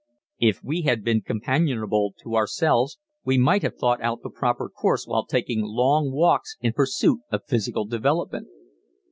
If 0.39 0.63
we 0.63 0.81
had 0.81 1.03
been 1.03 1.21
companionable 1.21 2.15
to 2.23 2.35
ourselves 2.35 2.97
we 3.23 3.37
might 3.37 3.61
have 3.61 3.75
thought 3.75 4.01
out 4.01 4.23
the 4.23 4.31
proper 4.31 4.67
course 4.67 5.05
while 5.05 5.27
taking 5.27 5.61
long 5.61 6.11
walks 6.11 6.57
in 6.59 6.73
pursuit 6.73 7.19
of 7.31 7.41
physical 7.47 7.85
development. 7.85 8.47